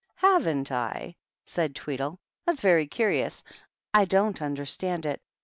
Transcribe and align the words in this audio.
"Haven't 0.15 0.71
I?" 0.71 1.15
said 1.45 1.75
Tweedle; 1.75 2.17
"that's 2.47 2.59
very 2.59 2.87
curious. 2.87 3.43
I 3.93 4.05
don't 4.05 4.41
understand 4.41 5.05
it. 5.05 5.21